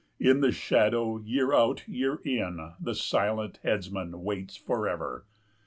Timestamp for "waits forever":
4.23-5.25